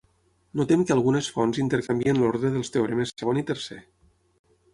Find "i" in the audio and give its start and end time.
3.45-3.45